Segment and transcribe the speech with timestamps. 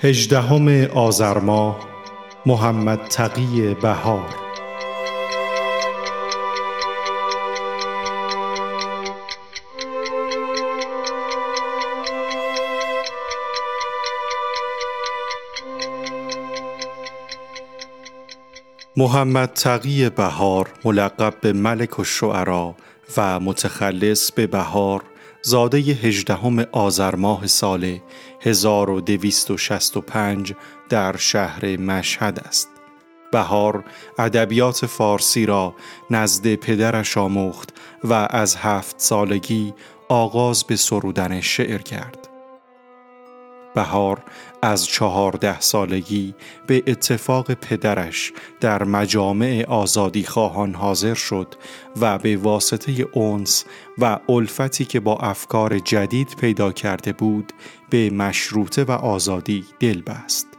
[0.00, 1.88] هجدهم آذر ماه
[2.46, 4.34] محمد تقی بهار.
[18.96, 22.74] محمد تقی بهار ملقب به ملک الشعرا
[23.16, 25.02] و متخلص به بهار
[25.42, 27.98] زاده هجدهم آذر ماه سال
[28.40, 30.52] 1265
[30.88, 32.68] در شهر مشهد است.
[33.32, 33.84] بهار
[34.18, 35.74] ادبیات فارسی را
[36.10, 37.74] نزد پدرش آموخت
[38.04, 39.74] و از هفت سالگی
[40.08, 42.27] آغاز به سرودن شعر کرد.
[43.78, 44.22] بهار
[44.62, 46.34] از چهارده سالگی
[46.66, 51.54] به اتفاق پدرش در مجامع آزادی خواهان حاضر شد
[52.00, 53.64] و به واسطه اونس
[53.98, 57.52] و الفتی که با افکار جدید پیدا کرده بود
[57.90, 60.57] به مشروطه و آزادی دل بست.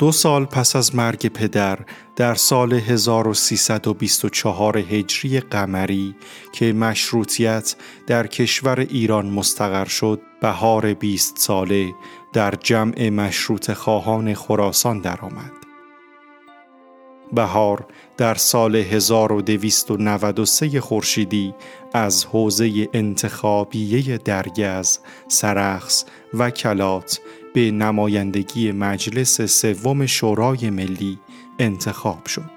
[0.00, 1.78] دو سال پس از مرگ پدر
[2.16, 6.14] در سال 1324 هجری قمری
[6.52, 11.92] که مشروطیت در کشور ایران مستقر شد بهار بیست ساله
[12.32, 15.52] در جمع مشروط خواهان خراسان درآمد.
[17.32, 21.54] بهار در سال 1293 خورشیدی
[21.94, 27.20] از حوزه انتخابیه درگز، سرخس و کلات
[27.54, 31.18] به نمایندگی مجلس سوم شورای ملی
[31.58, 32.50] انتخاب شد.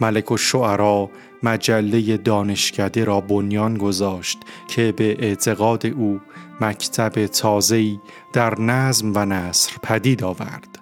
[0.00, 1.10] ملک و شعرا
[1.42, 6.20] مجله دانشکده را بنیان گذاشت که به اعتقاد او
[6.60, 7.98] مکتب تازه‌ای
[8.32, 10.78] در نظم و نصر پدید آورد.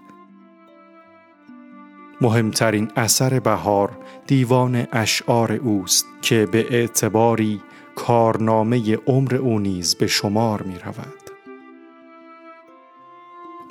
[2.20, 7.60] مهمترین اثر بهار دیوان اشعار اوست که به اعتباری
[7.94, 11.29] کارنامه عمر او نیز به شمار می رود.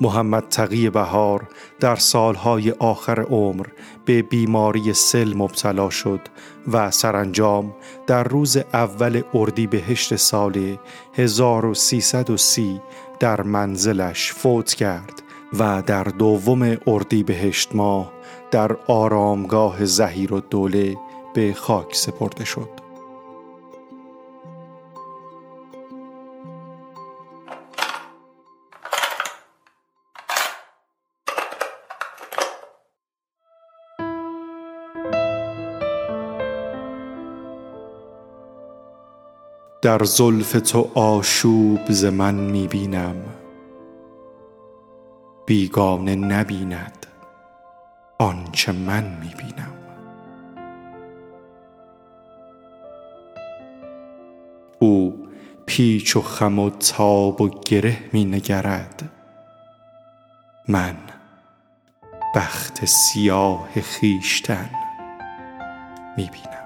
[0.01, 1.47] محمد تقی بهار
[1.79, 3.65] در سالهای آخر عمر
[4.05, 6.21] به بیماری سل مبتلا شد
[6.71, 7.75] و سرانجام
[8.07, 10.77] در روز اول اردیبهشت سال
[11.13, 12.81] 1330
[13.19, 15.23] در منزلش فوت کرد
[15.59, 18.11] و در دوم اردیبهشت ماه
[18.51, 20.97] در آرامگاه زهیر و دوله
[21.33, 22.88] به خاک سپرده شد.
[39.81, 43.16] در زلف تو آشوب ز من می بینم.
[45.45, 47.06] بیگانه نبیند
[48.19, 49.73] آنچه من می بینم.
[54.79, 55.28] او
[55.66, 59.09] پیچ و خم و تاب و گره می نگرد.
[60.68, 60.97] من
[62.35, 64.69] بخت سیاه خویشتن
[66.18, 66.58] می بینم.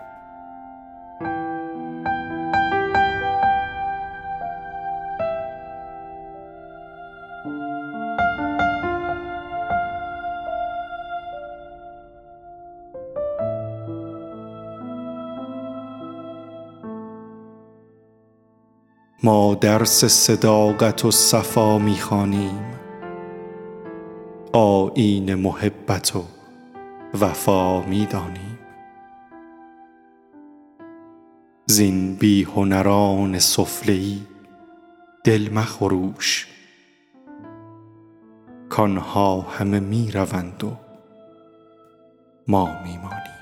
[19.26, 22.66] ما درس صداقت و صفا می خوانیم
[24.54, 26.24] آیین محبت و
[27.22, 28.60] وفا می دانیم
[31.66, 34.18] زین بی هنران سفله
[35.24, 36.48] دل مخروش.
[38.70, 40.72] کانها همه می روند و
[42.48, 43.33] ما می مانیم